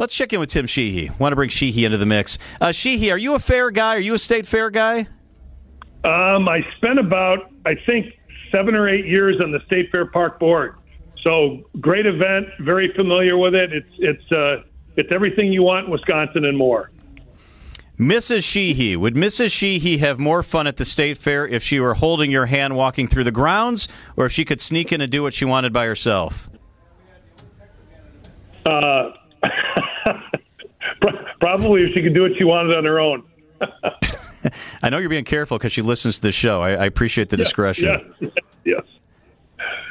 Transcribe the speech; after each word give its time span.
Let's 0.00 0.14
check 0.14 0.32
in 0.32 0.40
with 0.40 0.48
Tim 0.48 0.66
Sheehy. 0.66 1.10
Want 1.18 1.32
to 1.32 1.36
bring 1.36 1.50
Sheehy 1.50 1.84
into 1.84 1.98
the 1.98 2.06
mix. 2.06 2.38
Uh, 2.58 2.72
Sheehy, 2.72 3.10
are 3.10 3.18
you 3.18 3.34
a 3.34 3.38
fair 3.38 3.70
guy? 3.70 3.96
Are 3.96 4.00
you 4.00 4.14
a 4.14 4.18
state 4.18 4.46
fair 4.46 4.70
guy? 4.70 5.00
Um, 6.04 6.48
I 6.48 6.60
spent 6.78 6.98
about, 6.98 7.52
I 7.66 7.74
think, 7.86 8.06
seven 8.50 8.74
or 8.74 8.88
eight 8.88 9.04
years 9.04 9.36
on 9.44 9.52
the 9.52 9.60
State 9.66 9.90
Fair 9.92 10.06
Park 10.06 10.40
Board. 10.40 10.76
So 11.22 11.68
great 11.82 12.06
event, 12.06 12.46
very 12.60 12.90
familiar 12.96 13.36
with 13.36 13.54
it. 13.54 13.74
It's 13.74 13.90
it's 13.98 14.32
uh, 14.32 14.62
it's 14.96 15.10
everything 15.14 15.52
you 15.52 15.64
want 15.64 15.84
in 15.84 15.92
Wisconsin 15.92 16.46
and 16.46 16.56
more. 16.56 16.90
Mrs. 17.98 18.42
Sheehy, 18.42 18.96
would 18.96 19.16
Mrs. 19.16 19.52
Sheehy 19.52 19.98
have 19.98 20.18
more 20.18 20.42
fun 20.42 20.66
at 20.66 20.78
the 20.78 20.86
state 20.86 21.18
fair 21.18 21.46
if 21.46 21.62
she 21.62 21.78
were 21.78 21.92
holding 21.92 22.30
your 22.30 22.46
hand 22.46 22.74
walking 22.74 23.06
through 23.06 23.24
the 23.24 23.32
grounds, 23.32 23.86
or 24.16 24.24
if 24.24 24.32
she 24.32 24.46
could 24.46 24.62
sneak 24.62 24.92
in 24.92 25.02
and 25.02 25.12
do 25.12 25.22
what 25.22 25.34
she 25.34 25.44
wanted 25.44 25.74
by 25.74 25.84
herself? 25.84 26.48
Uh, 28.64 29.10
probably 31.40 31.84
if 31.84 31.94
she 31.94 32.02
could 32.02 32.14
do 32.14 32.22
what 32.22 32.32
she 32.38 32.44
wanted 32.44 32.76
on 32.76 32.84
her 32.84 33.00
own. 33.00 33.22
I 34.82 34.88
know 34.90 34.98
you're 34.98 35.08
being 35.10 35.24
careful 35.24 35.58
because 35.58 35.72
she 35.72 35.82
listens 35.82 36.16
to 36.16 36.22
the 36.22 36.32
show. 36.32 36.62
I, 36.62 36.70
I 36.72 36.84
appreciate 36.86 37.28
the 37.28 37.36
discretion. 37.36 38.00
Yes, 38.20 38.30
yes. 38.64 38.82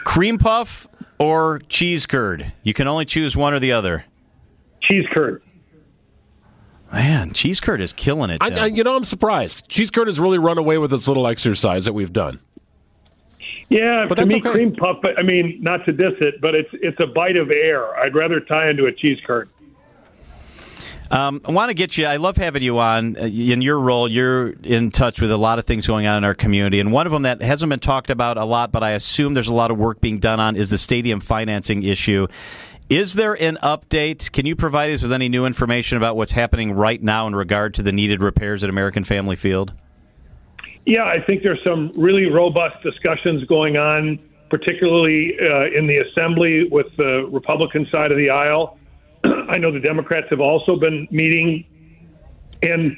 Cream 0.06 0.38
puff 0.38 0.88
or 1.20 1.60
cheese 1.70 2.06
curd? 2.06 2.52
You 2.64 2.74
can 2.74 2.88
only 2.88 3.06
choose 3.06 3.36
one 3.38 3.54
or 3.54 3.60
the 3.60 3.72
other. 3.74 4.06
Cheese 4.82 5.06
curd. 5.14 5.44
Man, 6.92 7.34
cheese 7.34 7.60
curd 7.60 7.82
is 7.82 7.94
killing 7.94 8.32
it. 8.32 8.42
I, 8.42 8.50
I, 8.50 8.66
you 8.66 8.84
know, 8.84 8.96
I'm 8.96 9.06
surprised. 9.06 9.70
Cheese 9.70 9.92
curd 9.92 10.08
has 10.08 10.20
really 10.20 10.40
run 10.40 10.58
away 10.58 10.80
with 10.80 10.92
its 10.92 11.08
little 11.08 11.28
exercise 11.28 11.86
that 11.86 11.94
we've 11.94 12.12
done. 12.14 12.40
Yeah, 13.70 14.08
But 14.10 14.16
to 14.16 14.22
that's 14.26 14.34
me, 14.34 14.40
okay. 14.40 14.52
cream 14.52 14.76
puff. 14.76 14.98
I 15.16 15.22
mean, 15.22 15.60
not 15.62 15.86
to 15.86 15.92
diss 15.92 16.14
it, 16.22 16.42
but 16.42 16.56
it's 16.56 16.70
it's 16.74 16.98
a 17.04 17.06
bite 17.06 17.38
of 17.38 17.52
air. 17.52 17.96
I'd 18.00 18.16
rather 18.16 18.40
tie 18.40 18.68
into 18.72 18.86
a 18.88 18.92
cheese 18.92 19.20
curd. 19.28 19.48
Um, 21.12 21.42
I 21.44 21.52
want 21.52 21.70
to 21.70 21.74
get 21.74 21.98
you. 21.98 22.06
I 22.06 22.18
love 22.18 22.38
having 22.38 22.62
you 22.62 22.78
on. 22.78 23.18
Uh, 23.18 23.24
In 23.24 23.62
your 23.62 23.80
role, 23.80 24.08
you're 24.08 24.50
in 24.64 24.92
touch 24.92 25.20
with 25.20 25.32
a 25.32 25.38
lot 25.38 25.58
of 25.58 25.66
things 25.66 25.88
going 25.88 26.06
on 26.06 26.18
in 26.20 26.24
our 26.24 26.36
community, 26.36 26.80
and 26.80 26.92
one 26.92 27.08
of 27.08 27.12
them 27.12 27.24
that 27.24 27.42
hasn't 27.42 27.70
been 27.70 27.80
talked 27.80 28.10
about 28.12 28.38
a 28.38 28.46
lot, 28.46 28.72
but 28.72 28.84
I 28.84 28.92
assume 28.92 29.34
there's 29.34 29.48
a 29.48 29.54
lot 29.56 29.72
of 29.72 29.78
work 29.78 30.02
being 30.02 30.20
done 30.20 30.40
on, 30.40 30.56
is 30.56 30.70
the 30.70 30.78
stadium 30.78 31.20
financing 31.20 31.82
issue. 31.84 32.28
Is 32.90 33.14
there 33.14 33.40
an 33.42 33.58
update? 33.62 34.32
Can 34.32 34.46
you 34.46 34.56
provide 34.56 34.92
us 34.92 35.04
with 35.04 35.14
any 35.14 35.30
new 35.30 35.46
information 35.46 35.98
about 35.98 36.16
what's 36.16 36.32
happening 36.32 36.72
right 36.72 37.02
now 37.02 37.28
in 37.28 37.36
regard 37.36 37.76
to 37.76 37.84
the 37.84 37.92
needed 37.92 38.22
repairs 38.22 38.64
at 38.64 38.70
American 38.70 39.04
Family 39.04 39.36
Field? 39.36 39.74
Yeah, 40.86 41.04
I 41.04 41.24
think 41.26 41.44
there's 41.44 41.64
some 41.64 41.92
really 41.96 42.26
robust 42.26 42.82
discussions 42.82 43.44
going 43.46 43.78
on, 43.78 44.18
particularly 44.50 45.38
uh, 45.40 45.66
in 45.78 45.86
the 45.86 45.98
assembly 45.98 46.68
with 46.72 46.88
the 46.98 47.28
Republican 47.32 47.86
side 47.92 48.12
of 48.12 48.18
the 48.18 48.32
aisle. 48.32 48.79
I 49.50 49.58
know 49.58 49.72
the 49.72 49.80
Democrats 49.80 50.28
have 50.30 50.40
also 50.40 50.78
been 50.78 51.08
meeting, 51.12 51.66
and 52.62 52.96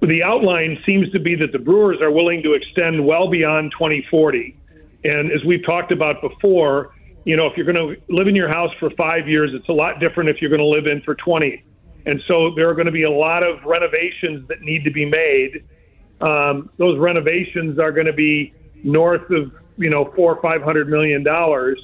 the 0.00 0.22
outline 0.22 0.78
seems 0.86 1.10
to 1.12 1.20
be 1.20 1.34
that 1.36 1.52
the 1.52 1.58
Brewers 1.58 2.00
are 2.00 2.10
willing 2.10 2.42
to 2.44 2.54
extend 2.54 3.04
well 3.04 3.28
beyond 3.28 3.72
2040. 3.72 4.56
And 5.04 5.32
as 5.32 5.44
we've 5.44 5.64
talked 5.64 5.92
about 5.92 6.20
before, 6.20 6.94
you 7.24 7.36
know, 7.36 7.46
if 7.46 7.56
you're 7.56 7.70
going 7.70 7.76
to 7.76 8.00
live 8.08 8.28
in 8.28 8.34
your 8.34 8.48
house 8.48 8.70
for 8.78 8.90
five 8.90 9.28
years, 9.28 9.50
it's 9.52 9.68
a 9.68 9.72
lot 9.72 10.00
different 10.00 10.30
if 10.30 10.40
you're 10.40 10.50
going 10.50 10.60
to 10.60 10.66
live 10.66 10.86
in 10.86 11.02
for 11.02 11.14
20. 11.16 11.64
And 12.06 12.22
so 12.28 12.54
there 12.54 12.68
are 12.68 12.74
going 12.74 12.86
to 12.86 12.92
be 12.92 13.02
a 13.02 13.10
lot 13.10 13.46
of 13.46 13.62
renovations 13.64 14.48
that 14.48 14.60
need 14.62 14.84
to 14.84 14.90
be 14.90 15.04
made. 15.04 15.64
Um, 16.20 16.70
those 16.78 16.98
renovations 16.98 17.78
are 17.78 17.92
going 17.92 18.06
to 18.06 18.12
be 18.12 18.54
north 18.82 19.28
of, 19.30 19.52
you 19.76 19.90
know, 19.90 20.12
four 20.16 20.34
or 20.34 20.42
five 20.42 20.62
hundred 20.62 20.88
million 20.88 21.22
dollars. 21.22 21.78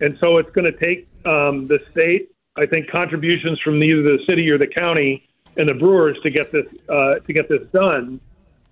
And 0.00 0.16
so 0.20 0.38
it's 0.38 0.50
going 0.50 0.64
to 0.64 0.78
take 0.78 1.08
um, 1.26 1.68
the 1.68 1.80
state, 1.90 2.30
I 2.58 2.66
think, 2.66 2.90
contributions 2.90 3.60
from 3.60 3.82
either 3.82 4.02
the 4.02 4.18
city 4.28 4.50
or 4.50 4.58
the 4.58 4.66
county 4.66 5.28
and 5.56 5.68
the 5.68 5.74
Brewers 5.74 6.16
to 6.22 6.30
get 6.30 6.52
this 6.52 6.66
uh, 6.88 7.14
to 7.14 7.32
get 7.32 7.48
this 7.48 7.62
done. 7.72 8.20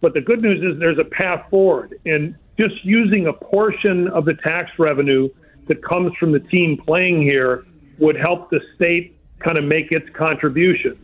But 0.00 0.14
the 0.14 0.20
good 0.20 0.42
news 0.42 0.62
is 0.62 0.78
there's 0.78 0.98
a 1.00 1.04
path 1.04 1.48
forward, 1.50 1.98
and 2.04 2.34
just 2.58 2.84
using 2.84 3.26
a 3.26 3.32
portion 3.32 4.08
of 4.08 4.24
the 4.24 4.34
tax 4.34 4.70
revenue 4.78 5.28
that 5.68 5.82
comes 5.82 6.12
from 6.18 6.32
the 6.32 6.40
team 6.40 6.80
playing 6.86 7.22
here 7.22 7.64
would 7.98 8.16
help 8.16 8.50
the 8.50 8.60
state 8.74 9.18
kind 9.38 9.58
of 9.58 9.64
make 9.64 9.92
its 9.92 10.08
contribution. 10.14 10.98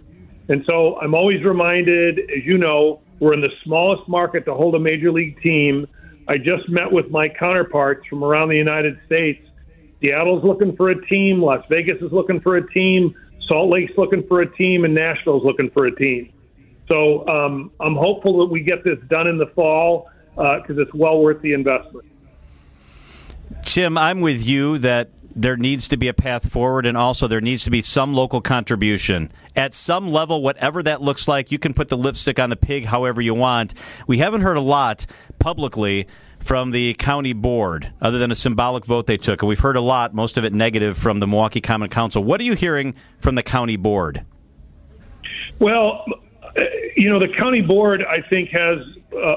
And 0.49 0.64
so 0.69 0.99
I'm 1.00 1.14
always 1.14 1.43
reminded, 1.44 2.19
as 2.19 2.44
you 2.44 2.59
know, 2.59 3.00
we're 3.20 3.34
in 3.34 3.41
the 3.41 3.53
smallest 3.64 4.09
market 4.09 4.44
to 4.47 4.54
hold 4.54 4.75
a 4.75 4.78
major 4.78 5.10
league 5.10 5.41
team. 5.43 5.87
I 6.28 6.37
just 6.37 6.69
met 6.69 6.91
with 6.91 7.10
my 7.10 7.28
counterparts 7.28 8.06
from 8.09 8.25
around 8.25 8.49
the 8.49 8.56
United 8.56 8.99
States. 9.06 9.47
Seattle's 10.02 10.44
looking 10.44 10.76
for 10.76 10.90
a 10.90 11.06
team, 11.06 11.42
Las 11.42 11.64
Vegas 11.70 12.00
is 12.02 12.12
looking 12.12 12.40
for 12.40 12.56
a 12.56 12.72
team, 12.72 13.14
Salt 13.48 13.70
Lake's 13.70 13.92
looking 13.96 14.26
for 14.26 14.40
a 14.40 14.56
team, 14.56 14.84
and 14.84 14.94
Nashville's 14.94 15.44
looking 15.44 15.70
for 15.70 15.86
a 15.86 15.94
team. 15.94 16.32
So 16.90 17.26
um, 17.28 17.70
I'm 17.80 17.94
hopeful 17.94 18.38
that 18.40 18.52
we 18.52 18.60
get 18.60 18.84
this 18.84 18.98
done 19.08 19.26
in 19.26 19.38
the 19.38 19.46
fall 19.54 20.10
because 20.34 20.78
it's 20.78 20.92
well 20.94 21.20
worth 21.20 21.40
the 21.42 21.52
investment. 21.52 22.06
Tim, 23.62 23.96
I'm 23.96 24.20
with 24.20 24.44
you 24.46 24.78
that 24.78 25.10
there 25.34 25.56
needs 25.56 25.88
to 25.88 25.96
be 25.96 26.08
a 26.08 26.14
path 26.14 26.50
forward 26.50 26.84
and 26.84 26.96
also 26.96 27.26
there 27.26 27.40
needs 27.40 27.64
to 27.64 27.70
be 27.70 27.80
some 27.80 28.12
local 28.12 28.40
contribution. 28.40 29.32
At 29.56 29.74
some 29.74 30.10
level, 30.10 30.42
whatever 30.42 30.82
that 30.82 31.00
looks 31.00 31.28
like, 31.28 31.50
you 31.50 31.58
can 31.58 31.72
put 31.72 31.88
the 31.88 31.96
lipstick 31.96 32.38
on 32.38 32.50
the 32.50 32.56
pig 32.56 32.84
however 32.84 33.22
you 33.22 33.34
want. 33.34 33.74
We 34.06 34.19
haven't 34.19 34.42
heard 34.42 34.56
a 34.56 34.62
lot 34.62 35.06
publicly 35.38 36.06
from 36.42 36.72
the 36.72 36.94
county 36.94 37.32
board, 37.32 37.92
other 38.00 38.19
than 38.19 38.30
a 38.30 38.34
symbolic 38.34 38.84
vote 38.84 39.06
they 39.06 39.16
took. 39.16 39.42
And 39.42 39.48
we've 39.48 39.60
heard 39.60 39.76
a 39.76 39.80
lot, 39.80 40.12
most 40.14 40.36
of 40.36 40.44
it 40.44 40.53
negative, 40.53 40.98
from 40.98 41.20
the 41.20 41.26
Milwaukee 41.26 41.60
Common 41.60 41.88
Council. 41.88 42.22
What 42.22 42.41
are 42.41 42.44
you 42.44 42.54
hearing 42.54 42.94
from 43.19 43.36
the 43.36 43.42
county 43.42 43.76
board? 43.76 44.25
Well, 45.60 46.04
uh, 46.42 46.60
you 46.97 47.08
know, 47.08 47.20
the 47.20 47.32
county 47.38 47.60
board, 47.60 48.04
I 48.04 48.20
think, 48.28 48.50
has 48.50 48.78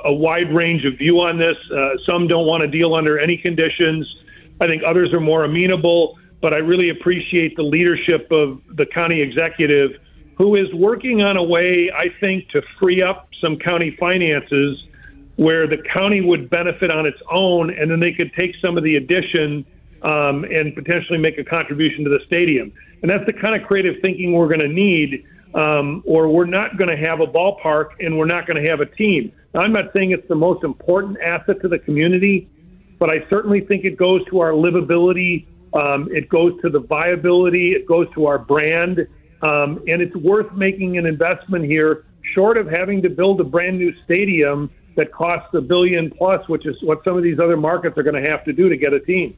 a, 0.06 0.14
wide 0.14 0.54
range 0.54 0.86
of 0.86 0.98
view 0.98 1.20
on 1.20 1.38
this. 1.38 1.56
Uh, 1.72 1.90
some 2.08 2.28
don't 2.28 2.48
want 2.48 2.62
to 2.62 2.68
deal 2.68 2.96
under 2.96 3.20
any 3.20 3.38
conditions. 3.38 4.08
I 4.60 4.68
think 4.68 4.84
others 4.84 5.14
are 5.14 5.20
more 5.20 5.44
amenable, 5.44 6.18
but 6.42 6.54
I 6.54 6.58
really 6.58 6.90
appreciate 6.90 7.56
the 7.56 7.64
leadership 7.64 8.32
of 8.32 8.62
the 8.76 8.86
county 8.86 9.22
executive 9.22 9.92
who 10.38 10.56
is 10.56 10.74
working 10.74 11.24
on 11.24 11.38
a 11.38 11.44
way, 11.44 11.92
I 11.96 12.08
think, 12.20 12.50
to 12.50 12.62
free 12.80 13.02
up 13.02 13.30
some 13.42 13.58
county 13.58 13.96
finances 14.00 14.84
where 15.36 15.68
the 15.68 15.78
county 15.94 16.22
would 16.22 16.50
benefit 16.50 16.92
on 16.92 17.06
its 17.06 17.20
own, 17.32 17.70
and 17.70 17.92
then 17.92 18.00
they 18.00 18.14
could 18.14 18.32
take 18.38 18.56
some 18.64 18.78
of 18.78 18.84
the 18.84 18.96
addition 18.96 19.66
um, 20.02 20.46
and 20.46 20.74
potentially 20.76 21.18
make 21.18 21.38
a 21.38 21.44
contribution 21.44 22.04
to 22.04 22.10
the 22.10 22.20
stadium. 22.28 22.72
And 23.02 23.10
that's 23.10 23.26
the 23.26 23.34
kind 23.34 23.60
of 23.60 23.68
creative 23.68 23.96
thinking 24.02 24.34
we're 24.34 24.48
going 24.48 24.62
to 24.62 24.68
need, 24.68 25.26
um, 25.54 26.04
or 26.06 26.30
we're 26.30 26.46
not 26.46 26.78
going 26.78 26.90
to 26.90 26.98
have 26.98 27.20
a 27.20 27.28
ballpark 27.28 27.90
and 28.00 28.18
we're 28.18 28.26
not 28.26 28.48
going 28.48 28.64
to 28.64 28.70
have 28.70 28.80
a 28.80 28.86
team. 28.86 29.32
Now, 29.54 29.62
I'm 29.62 29.74
not 29.74 29.92
saying 29.94 30.12
it's 30.12 30.28
the 30.28 30.36
most 30.36 30.64
important 30.64 31.18
asset 31.22 31.62
to 31.62 31.68
the 31.68 31.80
community, 31.80 32.50
but 33.00 33.10
I 33.10 33.28
certainly 33.30 33.62
think 33.62 33.84
it 33.84 33.98
goes 33.98 34.24
to 34.30 34.40
our 34.40 34.52
livability. 34.52 35.48
Um, 35.74 36.08
it 36.12 36.30
goes 36.30 36.54
to 36.62 36.70
the 36.70 36.80
viability. 36.80 37.72
It 37.72 37.86
goes 37.86 38.08
to 38.14 38.26
our 38.28 38.38
brand. 38.38 39.08
Um, 39.42 39.84
and 39.88 40.02
it's 40.02 40.16
worth 40.16 40.52
making 40.54 40.98
an 40.98 41.06
investment 41.06 41.66
here, 41.66 42.06
short 42.34 42.58
of 42.58 42.68
having 42.68 43.02
to 43.02 43.10
build 43.10 43.42
a 43.42 43.44
brand 43.44 43.78
new 43.78 43.94
stadium 44.06 44.70
that 44.96 45.12
costs 45.12 45.50
a 45.54 45.62
billion 45.62 46.12
plus, 46.12 46.48
which 46.48 46.66
is 46.66 46.76
what 46.82 47.04
some 47.04 47.18
of 47.18 47.24
these 47.24 47.40
other 47.40 47.58
markets 47.58 47.98
are 47.98 48.04
going 48.04 48.22
to 48.22 48.30
have 48.30 48.44
to 48.46 48.54
do 48.54 48.70
to 48.70 48.78
get 48.78 48.94
a 48.94 49.00
team. 49.00 49.38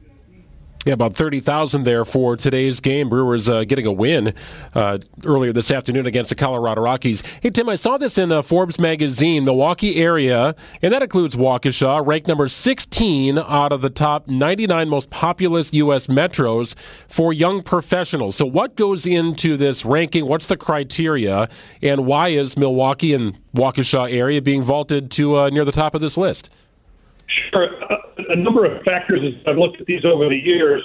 Yeah, 0.88 0.94
about 0.94 1.12
30,000 1.12 1.84
there 1.84 2.06
for 2.06 2.34
today's 2.34 2.80
game. 2.80 3.10
Brewers 3.10 3.46
uh, 3.46 3.64
getting 3.64 3.84
a 3.84 3.92
win 3.92 4.32
uh, 4.74 4.96
earlier 5.22 5.52
this 5.52 5.70
afternoon 5.70 6.06
against 6.06 6.30
the 6.30 6.34
Colorado 6.34 6.80
Rockies. 6.80 7.22
Hey, 7.42 7.50
Tim, 7.50 7.68
I 7.68 7.74
saw 7.74 7.98
this 7.98 8.16
in 8.16 8.32
uh, 8.32 8.40
Forbes 8.40 8.78
magazine. 8.78 9.44
Milwaukee 9.44 9.96
area, 9.96 10.54
and 10.80 10.90
that 10.90 11.02
includes 11.02 11.36
Waukesha, 11.36 12.06
ranked 12.06 12.26
number 12.26 12.48
16 12.48 13.36
out 13.36 13.70
of 13.70 13.82
the 13.82 13.90
top 13.90 14.28
99 14.28 14.88
most 14.88 15.10
populous 15.10 15.74
U.S. 15.74 16.06
metros 16.06 16.74
for 17.06 17.34
young 17.34 17.62
professionals. 17.62 18.36
So, 18.36 18.46
what 18.46 18.74
goes 18.74 19.04
into 19.04 19.58
this 19.58 19.84
ranking? 19.84 20.24
What's 20.24 20.46
the 20.46 20.56
criteria? 20.56 21.50
And 21.82 22.06
why 22.06 22.28
is 22.28 22.56
Milwaukee 22.56 23.12
and 23.12 23.36
Waukesha 23.54 24.10
area 24.10 24.40
being 24.40 24.62
vaulted 24.62 25.10
to 25.10 25.36
uh, 25.36 25.50
near 25.50 25.66
the 25.66 25.72
top 25.72 25.94
of 25.94 26.00
this 26.00 26.16
list? 26.16 26.48
Sure. 27.26 27.68
A, 28.28 28.36
number 28.36 28.64
of 28.64 28.82
factors 28.82 29.20
as 29.24 29.42
I've 29.46 29.58
looked 29.58 29.80
at 29.80 29.86
these 29.86 30.04
over 30.04 30.28
the 30.28 30.36
years. 30.36 30.82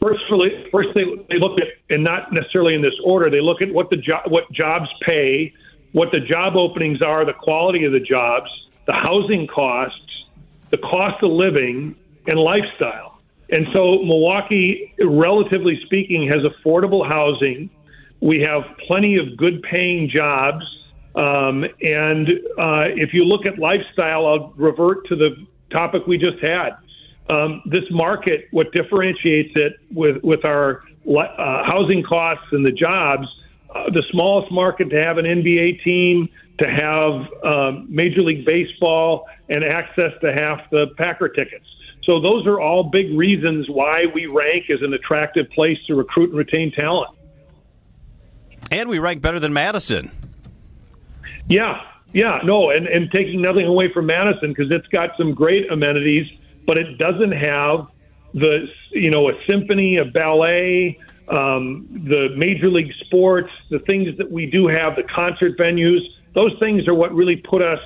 First, 0.00 0.22
first 0.28 0.88
they, 0.94 1.04
they 1.30 1.38
look 1.38 1.60
at, 1.60 1.68
and 1.90 2.04
not 2.04 2.32
necessarily 2.32 2.74
in 2.74 2.82
this 2.82 2.94
order, 3.04 3.30
they 3.30 3.40
look 3.40 3.62
at 3.62 3.72
what 3.72 3.90
the 3.90 3.96
jo- 3.96 4.22
what 4.28 4.50
jobs 4.52 4.88
pay, 5.06 5.52
what 5.92 6.12
the 6.12 6.20
job 6.20 6.56
openings 6.56 7.00
are, 7.02 7.24
the 7.24 7.32
quality 7.32 7.84
of 7.84 7.92
the 7.92 8.00
jobs, 8.00 8.50
the 8.86 8.92
housing 8.92 9.46
costs, 9.46 10.26
the 10.70 10.78
cost 10.78 11.22
of 11.22 11.30
living, 11.30 11.96
and 12.26 12.38
lifestyle. 12.38 13.20
And 13.50 13.66
so 13.72 14.02
Milwaukee, 14.02 14.94
relatively 15.00 15.80
speaking, 15.84 16.28
has 16.28 16.42
affordable 16.42 17.06
housing. 17.06 17.70
We 18.20 18.40
have 18.40 18.62
plenty 18.86 19.16
of 19.16 19.36
good 19.36 19.62
paying 19.62 20.08
jobs. 20.08 20.64
Um, 21.14 21.64
and 21.80 22.28
uh, 22.58 22.90
if 22.94 23.14
you 23.14 23.24
look 23.24 23.46
at 23.46 23.58
lifestyle, 23.58 24.26
I'll 24.26 24.52
revert 24.56 25.06
to 25.08 25.16
the 25.16 25.46
topic 25.70 26.06
we 26.06 26.18
just 26.18 26.38
had. 26.42 26.70
Um, 27.28 27.62
this 27.66 27.84
market, 27.90 28.46
what 28.52 28.72
differentiates 28.72 29.52
it 29.56 29.74
with 29.92 30.22
with 30.22 30.44
our 30.44 30.82
uh, 31.08 31.64
housing 31.64 32.02
costs 32.02 32.46
and 32.52 32.64
the 32.64 32.70
jobs, 32.70 33.26
uh, 33.74 33.90
the 33.90 34.04
smallest 34.10 34.52
market 34.52 34.90
to 34.90 35.02
have 35.02 35.18
an 35.18 35.24
NBA 35.24 35.82
team, 35.82 36.28
to 36.58 36.68
have 36.68 37.52
um, 37.52 37.86
Major 37.88 38.20
League 38.20 38.46
Baseball, 38.46 39.26
and 39.48 39.64
access 39.64 40.12
to 40.20 40.32
half 40.32 40.70
the 40.70 40.88
Packer 40.96 41.28
tickets. 41.28 41.66
So 42.04 42.20
those 42.20 42.46
are 42.46 42.60
all 42.60 42.84
big 42.84 43.12
reasons 43.16 43.68
why 43.68 44.04
we 44.14 44.26
rank 44.26 44.70
as 44.70 44.80
an 44.82 44.94
attractive 44.94 45.50
place 45.50 45.78
to 45.88 45.96
recruit 45.96 46.30
and 46.30 46.38
retain 46.38 46.70
talent. 46.72 47.10
And 48.70 48.88
we 48.88 49.00
rank 49.00 49.22
better 49.22 49.40
than 49.40 49.52
Madison. 49.52 50.10
Yeah, 51.48 51.80
yeah, 52.12 52.40
no, 52.44 52.70
and, 52.70 52.86
and 52.86 53.10
taking 53.10 53.42
nothing 53.42 53.66
away 53.66 53.92
from 53.92 54.06
Madison 54.06 54.50
because 54.50 54.70
it's 54.70 54.86
got 54.88 55.10
some 55.16 55.34
great 55.34 55.70
amenities, 55.70 56.26
but 56.66 56.78
it 56.78 56.98
doesn't 56.98 57.32
have 57.32 57.88
the 58.34 58.66
you 58.90 59.10
know 59.10 59.28
a 59.30 59.32
symphony, 59.48 59.98
a 59.98 60.04
ballet, 60.04 60.98
um, 61.28 61.86
the 62.08 62.28
major 62.36 62.68
league 62.68 62.92
sports, 63.06 63.50
the 63.70 63.78
things 63.80 64.16
that 64.18 64.30
we 64.30 64.46
do 64.46 64.66
have, 64.66 64.96
the 64.96 65.04
concert 65.04 65.56
venues. 65.58 66.00
Those 66.34 66.52
things 66.60 66.86
are 66.86 66.94
what 66.94 67.14
really 67.14 67.36
put 67.36 67.62
us 67.62 67.80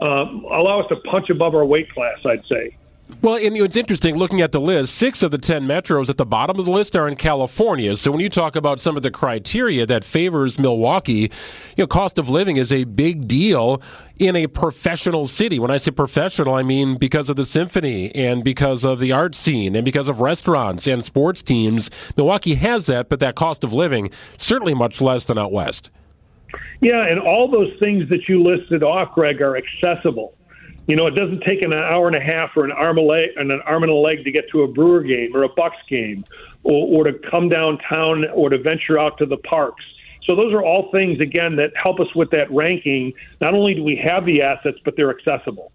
um, 0.00 0.44
allow 0.52 0.80
us 0.80 0.86
to 0.90 0.96
punch 0.96 1.30
above 1.30 1.54
our 1.54 1.64
weight 1.64 1.90
class. 1.92 2.18
I'd 2.24 2.44
say. 2.50 2.76
Well, 3.20 3.34
and 3.34 3.56
it's 3.56 3.76
interesting 3.76 4.14
looking 4.16 4.42
at 4.42 4.52
the 4.52 4.60
list. 4.60 4.94
Six 4.94 5.22
of 5.24 5.30
the 5.30 5.38
ten 5.38 5.66
metros 5.66 6.08
at 6.08 6.18
the 6.18 6.26
bottom 6.26 6.58
of 6.58 6.66
the 6.66 6.70
list 6.70 6.94
are 6.94 7.08
in 7.08 7.16
California. 7.16 7.96
So 7.96 8.12
when 8.12 8.20
you 8.20 8.28
talk 8.28 8.54
about 8.54 8.80
some 8.80 8.96
of 8.96 9.02
the 9.02 9.10
criteria 9.10 9.86
that 9.86 10.04
favors 10.04 10.58
Milwaukee, 10.58 11.30
you 11.76 11.78
know, 11.78 11.86
cost 11.86 12.18
of 12.18 12.28
living 12.28 12.58
is 12.58 12.72
a 12.72 12.84
big 12.84 13.26
deal 13.26 13.82
in 14.18 14.36
a 14.36 14.46
professional 14.46 15.26
city. 15.26 15.58
When 15.58 15.70
I 15.70 15.78
say 15.78 15.90
professional, 15.90 16.54
I 16.54 16.62
mean 16.62 16.96
because 16.96 17.28
of 17.28 17.36
the 17.36 17.44
symphony 17.44 18.14
and 18.14 18.44
because 18.44 18.84
of 18.84 19.00
the 19.00 19.10
art 19.10 19.34
scene 19.34 19.74
and 19.74 19.84
because 19.84 20.08
of 20.08 20.20
restaurants 20.20 20.86
and 20.86 21.04
sports 21.04 21.42
teams. 21.42 21.90
Milwaukee 22.16 22.54
has 22.54 22.86
that, 22.86 23.08
but 23.08 23.20
that 23.20 23.34
cost 23.34 23.64
of 23.64 23.72
living 23.72 24.10
certainly 24.38 24.74
much 24.74 25.00
less 25.00 25.24
than 25.24 25.38
out 25.38 25.50
west. 25.50 25.90
Yeah, 26.80 27.04
and 27.06 27.18
all 27.18 27.50
those 27.50 27.72
things 27.80 28.08
that 28.10 28.28
you 28.28 28.42
listed 28.42 28.84
off, 28.84 29.14
Greg, 29.14 29.42
are 29.42 29.56
accessible. 29.56 30.34
You 30.88 30.96
know, 30.96 31.06
it 31.06 31.14
doesn't 31.14 31.42
take 31.42 31.62
an 31.62 31.74
hour 31.74 32.06
and 32.06 32.16
a 32.16 32.20
half 32.20 32.56
or 32.56 32.64
an 32.64 32.72
arm, 32.72 32.96
a 32.96 33.02
leg, 33.02 33.28
and 33.36 33.52
an 33.52 33.60
arm 33.66 33.82
and 33.82 33.92
a 33.92 33.94
leg 33.94 34.24
to 34.24 34.32
get 34.32 34.48
to 34.52 34.62
a 34.62 34.66
Brewer 34.66 35.02
game 35.02 35.36
or 35.36 35.42
a 35.42 35.48
Bucks 35.50 35.76
game, 35.88 36.24
or, 36.64 37.00
or 37.00 37.04
to 37.04 37.12
come 37.30 37.50
downtown 37.50 38.26
or 38.30 38.48
to 38.48 38.58
venture 38.58 38.98
out 38.98 39.18
to 39.18 39.26
the 39.26 39.36
parks. 39.36 39.84
So 40.24 40.34
those 40.34 40.52
are 40.54 40.64
all 40.64 40.90
things 40.90 41.20
again 41.20 41.56
that 41.56 41.72
help 41.82 42.00
us 42.00 42.14
with 42.14 42.30
that 42.30 42.50
ranking. 42.50 43.12
Not 43.42 43.52
only 43.52 43.74
do 43.74 43.84
we 43.84 43.96
have 44.02 44.24
the 44.24 44.42
assets, 44.42 44.78
but 44.82 44.96
they're 44.96 45.10
accessible. 45.10 45.72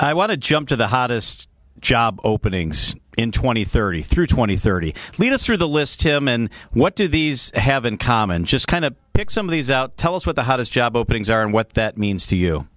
I 0.00 0.14
want 0.14 0.30
to 0.30 0.38
jump 0.38 0.68
to 0.68 0.76
the 0.76 0.88
hottest 0.88 1.46
job 1.78 2.20
openings 2.24 2.94
in 3.18 3.30
2030 3.30 4.02
through 4.02 4.26
2030. 4.26 4.94
Lead 5.18 5.32
us 5.32 5.44
through 5.44 5.56
the 5.58 5.68
list, 5.68 6.00
Tim, 6.00 6.28
and 6.28 6.50
what 6.72 6.96
do 6.96 7.08
these 7.08 7.50
have 7.54 7.84
in 7.84 7.98
common? 7.98 8.44
Just 8.44 8.68
kind 8.68 8.86
of 8.86 8.94
pick 9.12 9.30
some 9.30 9.46
of 9.46 9.52
these 9.52 9.70
out. 9.70 9.98
Tell 9.98 10.14
us 10.14 10.26
what 10.26 10.36
the 10.36 10.44
hottest 10.44 10.72
job 10.72 10.96
openings 10.96 11.28
are 11.28 11.42
and 11.42 11.52
what 11.52 11.74
that 11.74 11.98
means 11.98 12.26
to 12.28 12.36
you. 12.36 12.68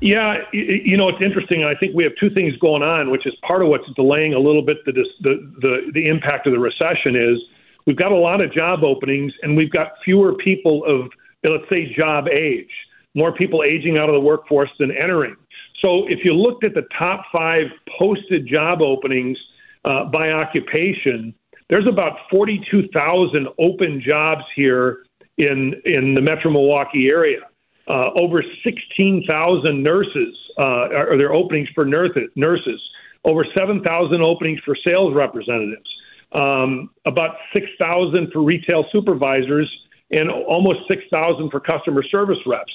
Yeah, 0.00 0.34
you 0.52 0.96
know 0.98 1.08
it's 1.08 1.24
interesting. 1.24 1.64
I 1.64 1.74
think 1.74 1.94
we 1.94 2.04
have 2.04 2.12
two 2.20 2.28
things 2.30 2.54
going 2.58 2.82
on, 2.82 3.10
which 3.10 3.26
is 3.26 3.32
part 3.46 3.62
of 3.62 3.68
what's 3.68 3.88
delaying 3.96 4.34
a 4.34 4.38
little 4.38 4.62
bit 4.62 4.78
the 4.84 4.92
the 4.92 5.52
the, 5.60 5.90
the 5.94 6.06
impact 6.06 6.46
of 6.46 6.52
the 6.52 6.58
recession. 6.58 7.16
Is 7.16 7.38
we've 7.86 7.96
got 7.96 8.12
a 8.12 8.16
lot 8.16 8.44
of 8.44 8.52
job 8.52 8.84
openings, 8.84 9.32
and 9.42 9.56
we've 9.56 9.70
got 9.70 9.92
fewer 10.04 10.34
people 10.34 10.84
of 10.84 11.10
let's 11.48 11.64
say 11.70 11.94
job 11.98 12.26
age, 12.28 12.70
more 13.14 13.32
people 13.32 13.62
aging 13.66 13.98
out 13.98 14.08
of 14.10 14.14
the 14.14 14.20
workforce 14.20 14.70
than 14.78 14.90
entering. 14.90 15.36
So 15.82 16.06
if 16.08 16.24
you 16.24 16.34
looked 16.34 16.64
at 16.64 16.74
the 16.74 16.86
top 16.98 17.24
five 17.32 17.66
posted 17.98 18.46
job 18.46 18.82
openings 18.82 19.38
uh, 19.84 20.04
by 20.06 20.30
occupation, 20.30 21.34
there's 21.70 21.88
about 21.88 22.18
42,000 22.30 23.48
open 23.58 24.02
jobs 24.06 24.44
here 24.54 25.04
in 25.38 25.74
in 25.84 26.14
the 26.14 26.20
Metro 26.20 26.50
Milwaukee 26.50 27.08
area. 27.08 27.40
Uh, 27.88 28.10
over 28.20 28.42
16,000 28.64 29.82
nurses 29.82 30.36
uh, 30.58 30.88
are 30.92 31.16
there 31.16 31.32
openings 31.32 31.68
for 31.74 31.84
nurses. 31.84 32.28
Nurses. 32.34 32.80
Over 33.24 33.44
7,000 33.56 34.22
openings 34.22 34.60
for 34.64 34.76
sales 34.86 35.14
representatives. 35.14 35.88
Um, 36.32 36.90
about 37.06 37.36
6,000 37.54 38.32
for 38.32 38.42
retail 38.42 38.84
supervisors, 38.92 39.70
and 40.10 40.30
almost 40.30 40.80
6,000 40.90 41.50
for 41.50 41.60
customer 41.60 42.02
service 42.10 42.38
reps. 42.46 42.72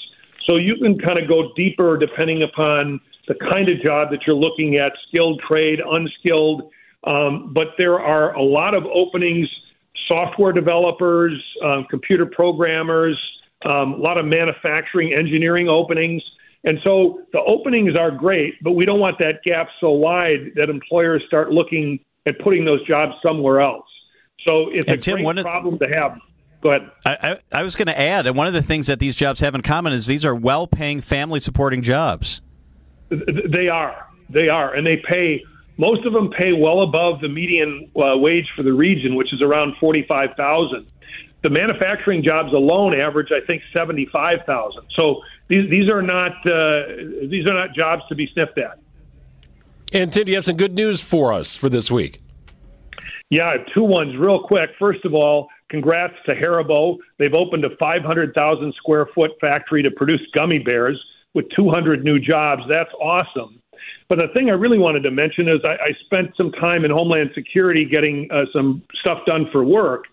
So 0.49 0.57
you 0.57 0.75
can 0.77 0.97
kind 0.99 1.19
of 1.19 1.27
go 1.27 1.53
deeper 1.55 1.97
depending 1.97 2.43
upon 2.43 2.99
the 3.27 3.35
kind 3.51 3.69
of 3.69 3.81
job 3.81 4.09
that 4.11 4.19
you're 4.25 4.35
looking 4.35 4.77
at, 4.77 4.91
skilled 5.07 5.41
trade, 5.49 5.79
unskilled. 5.79 6.71
Um, 7.05 7.53
but 7.53 7.67
there 7.77 7.99
are 7.99 8.33
a 8.33 8.41
lot 8.41 8.73
of 8.73 8.85
openings 8.85 9.47
software 10.07 10.51
developers, 10.51 11.41
um, 11.63 11.85
computer 11.89 12.25
programmers, 12.25 13.17
um, 13.65 13.93
a 13.93 13.97
lot 13.97 14.17
of 14.17 14.25
manufacturing, 14.25 15.13
engineering 15.13 15.69
openings. 15.69 16.23
And 16.63 16.79
so 16.83 17.21
the 17.33 17.39
openings 17.39 17.97
are 17.97 18.11
great, 18.11 18.55
but 18.61 18.73
we 18.73 18.85
don't 18.85 18.99
want 18.99 19.17
that 19.19 19.43
gap 19.43 19.67
so 19.79 19.91
wide 19.91 20.51
that 20.55 20.69
employers 20.69 21.23
start 21.27 21.51
looking 21.51 21.99
at 22.27 22.39
putting 22.39 22.65
those 22.65 22.85
jobs 22.87 23.13
somewhere 23.23 23.61
else. 23.61 23.85
So 24.47 24.69
it's 24.71 24.87
and 24.87 24.99
a 24.99 25.01
Tim, 25.01 25.23
great 25.23 25.43
problem 25.43 25.79
to 25.79 25.87
have. 25.87 26.19
Go 26.61 26.71
ahead. 26.71 26.91
I, 27.05 27.39
I, 27.53 27.59
I 27.59 27.63
was 27.63 27.75
going 27.75 27.87
to 27.87 27.99
add, 27.99 28.27
and 28.27 28.37
one 28.37 28.45
of 28.45 28.53
the 28.53 28.61
things 28.61 28.87
that 28.87 28.99
these 28.99 29.15
jobs 29.15 29.39
have 29.39 29.55
in 29.55 29.61
common 29.61 29.93
is 29.93 30.05
these 30.05 30.25
are 30.25 30.35
well 30.35 30.67
paying, 30.67 31.01
family 31.01 31.39
supporting 31.39 31.81
jobs. 31.81 32.41
They 33.09 33.67
are. 33.67 34.07
They 34.29 34.47
are. 34.47 34.73
And 34.73 34.85
they 34.85 34.97
pay, 34.97 35.43
most 35.77 36.05
of 36.05 36.13
them 36.13 36.29
pay 36.29 36.53
well 36.53 36.81
above 36.81 37.21
the 37.21 37.27
median 37.27 37.89
uh, 37.95 38.17
wage 38.17 38.45
for 38.55 38.61
the 38.63 38.73
region, 38.73 39.15
which 39.15 39.33
is 39.33 39.41
around 39.41 39.75
45000 39.79 40.85
the 41.43 41.49
manufacturing 41.49 42.23
jobs 42.23 42.53
alone 42.53 42.99
average, 42.99 43.29
I 43.31 43.45
think, 43.45 43.63
seventy-five 43.75 44.39
thousand. 44.45 44.83
So 44.95 45.21
these 45.47 45.69
these 45.69 45.91
are 45.91 46.01
not 46.01 46.31
uh, 46.49 47.27
these 47.29 47.47
are 47.49 47.53
not 47.53 47.73
jobs 47.75 48.03
to 48.09 48.15
be 48.15 48.29
sniffed 48.33 48.57
at. 48.57 48.79
And 49.93 50.11
Tim, 50.13 50.27
you 50.27 50.35
have 50.35 50.45
some 50.45 50.57
good 50.57 50.73
news 50.73 51.01
for 51.01 51.33
us 51.33 51.55
for 51.55 51.67
this 51.67 51.91
week. 51.91 52.19
Yeah, 53.29 53.55
two 53.73 53.83
ones 53.83 54.15
real 54.17 54.41
quick. 54.43 54.71
First 54.77 55.05
of 55.05 55.13
all, 55.13 55.47
congrats 55.69 56.13
to 56.25 56.35
Haribo. 56.35 56.97
They've 57.17 57.33
opened 57.33 57.65
a 57.65 57.69
500,000 57.77 58.73
square 58.75 59.07
foot 59.15 59.31
factory 59.39 59.83
to 59.83 59.91
produce 59.91 60.21
gummy 60.33 60.59
bears 60.59 61.01
with 61.33 61.45
200 61.55 62.03
new 62.03 62.19
jobs. 62.19 62.63
That's 62.69 62.91
awesome. 63.01 63.61
But 64.09 64.19
the 64.19 64.27
thing 64.33 64.49
I 64.49 64.53
really 64.53 64.77
wanted 64.77 65.03
to 65.03 65.11
mention 65.11 65.49
is 65.49 65.61
I, 65.63 65.71
I 65.71 65.89
spent 66.05 66.35
some 66.35 66.51
time 66.51 66.83
in 66.83 66.91
Homeland 66.91 67.31
Security 67.33 67.85
getting 67.85 68.29
uh, 68.31 68.41
some 68.53 68.83
stuff 68.99 69.19
done 69.25 69.47
for 69.51 69.63
work. 69.63 70.05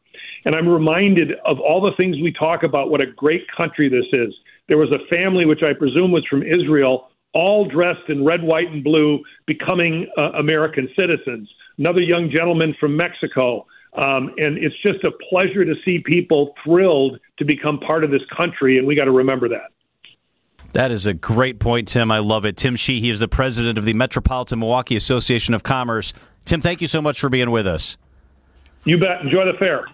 And 0.44 0.54
I'm 0.54 0.68
reminded 0.68 1.32
of 1.44 1.60
all 1.60 1.80
the 1.80 1.96
things 1.96 2.16
we 2.20 2.32
talk 2.32 2.62
about, 2.62 2.90
what 2.90 3.02
a 3.02 3.06
great 3.06 3.46
country 3.58 3.88
this 3.88 4.06
is. 4.12 4.34
There 4.68 4.78
was 4.78 4.90
a 4.90 5.14
family, 5.14 5.46
which 5.46 5.62
I 5.62 5.72
presume 5.72 6.12
was 6.12 6.24
from 6.26 6.42
Israel, 6.42 7.08
all 7.34 7.66
dressed 7.66 8.08
in 8.08 8.24
red, 8.24 8.42
white, 8.42 8.70
and 8.70 8.82
blue, 8.84 9.20
becoming 9.46 10.06
uh, 10.16 10.30
American 10.38 10.88
citizens. 10.98 11.48
Another 11.78 12.00
young 12.00 12.30
gentleman 12.34 12.74
from 12.78 12.96
Mexico. 12.96 13.66
Um, 13.94 14.34
and 14.36 14.58
it's 14.58 14.74
just 14.86 15.02
a 15.04 15.10
pleasure 15.30 15.64
to 15.64 15.74
see 15.84 15.98
people 16.04 16.54
thrilled 16.64 17.18
to 17.38 17.44
become 17.44 17.80
part 17.80 18.04
of 18.04 18.10
this 18.10 18.22
country, 18.36 18.76
and 18.76 18.86
we 18.86 18.94
got 18.94 19.06
to 19.06 19.12
remember 19.12 19.48
that. 19.48 19.70
That 20.72 20.90
is 20.90 21.06
a 21.06 21.14
great 21.14 21.58
point, 21.58 21.88
Tim. 21.88 22.12
I 22.12 22.18
love 22.18 22.44
it. 22.44 22.56
Tim 22.56 22.76
Sheehy 22.76 23.10
is 23.10 23.20
the 23.20 23.28
president 23.28 23.78
of 23.78 23.84
the 23.84 23.94
Metropolitan 23.94 24.58
Milwaukee 24.58 24.96
Association 24.96 25.54
of 25.54 25.62
Commerce. 25.62 26.12
Tim, 26.44 26.60
thank 26.60 26.80
you 26.80 26.86
so 26.86 27.00
much 27.00 27.18
for 27.18 27.28
being 27.28 27.50
with 27.50 27.66
us. 27.66 27.96
You 28.84 28.98
bet. 28.98 29.22
Enjoy 29.22 29.44
the 29.46 29.56
fair. 29.58 29.84